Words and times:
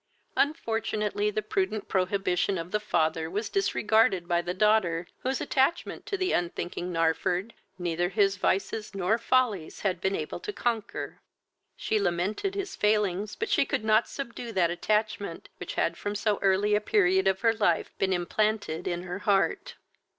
Unfortunately 0.35 1.29
the 1.29 1.43
prudent 1.43 1.87
prohibition 1.87 2.57
of 2.57 2.71
the 2.71 2.79
father 2.79 3.29
was 3.29 3.49
disregarded 3.51 4.27
by 4.27 4.41
the 4.41 4.51
daughter, 4.51 5.05
whose 5.19 5.39
attachment 5.39 6.07
to 6.07 6.17
the 6.17 6.31
unthinking 6.31 6.91
Narford 6.91 7.51
neither 7.77 8.09
his 8.09 8.37
vices 8.37 8.95
nor 8.95 9.19
follies 9.19 9.81
had 9.81 10.01
been 10.01 10.15
able 10.15 10.39
to 10.39 10.51
conquer. 10.51 11.21
She 11.77 11.99
lamented 11.99 12.55
his 12.55 12.75
failings, 12.75 13.35
but 13.35 13.49
she 13.51 13.63
could 13.63 13.85
not 13.85 14.07
subdue 14.09 14.51
that 14.53 14.71
attachment 14.71 15.49
which 15.57 15.75
had 15.75 15.95
from 15.95 16.15
so 16.15 16.39
early 16.41 16.73
a 16.73 16.81
period 16.81 17.27
of 17.27 17.41
her 17.41 17.53
life 17.53 17.95
been 17.99 18.11
implanted 18.11 18.87
in 18.87 19.03
her 19.03 19.19
heart. 19.19 19.75